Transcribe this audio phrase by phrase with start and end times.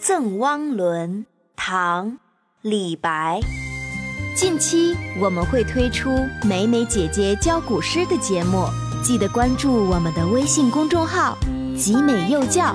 [0.00, 2.12] 赠汪伦，唐·
[2.62, 3.40] 李白。
[4.34, 6.08] 近期我们会推出
[6.42, 8.64] 美美姐姐教古诗的节目，
[9.02, 11.36] 记得关注我们的微信公众号
[11.76, 12.74] “集美幼教”。